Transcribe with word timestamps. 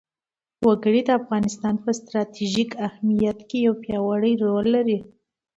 وګړي 0.67 1.01
د 1.05 1.09
افغانستان 1.19 1.75
په 1.83 1.89
ستراتیژیک 1.99 2.71
اهمیت 2.87 3.39
کې 3.49 3.57
یو 3.65 3.73
پیاوړی 3.83 4.33
رول 4.43 4.65
لري. 4.75 4.99